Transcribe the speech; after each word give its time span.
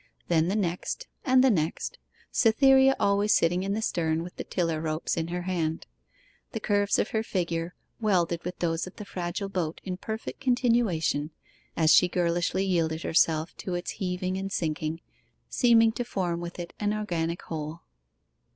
Then 0.29 0.47
the 0.47 0.55
next, 0.55 1.05
and 1.23 1.43
the 1.43 1.51
next, 1.51 1.99
Cytherea 2.31 2.95
always 2.99 3.31
sitting 3.35 3.61
in 3.61 3.73
the 3.73 3.83
stern 3.83 4.23
with 4.23 4.35
the 4.35 4.43
tiller 4.43 4.81
ropes 4.81 5.15
in 5.15 5.27
her 5.27 5.43
hand. 5.43 5.85
The 6.53 6.59
curves 6.59 6.97
of 6.97 7.09
her 7.09 7.21
figure 7.21 7.75
welded 7.99 8.43
with 8.43 8.57
those 8.57 8.87
of 8.87 8.95
the 8.95 9.05
fragile 9.05 9.47
boat 9.47 9.79
in 9.83 9.97
perfect 9.97 10.39
continuation, 10.41 11.29
as 11.77 11.93
she 11.93 12.07
girlishly 12.07 12.65
yielded 12.65 13.03
herself 13.03 13.55
to 13.57 13.75
its 13.75 13.91
heaving 13.91 14.37
and 14.37 14.51
sinking, 14.51 15.01
seeming 15.49 15.91
to 15.91 16.03
form 16.03 16.39
with 16.41 16.57
it 16.57 16.73
an 16.79 16.95
organic 16.95 17.43
whole. 17.43 17.81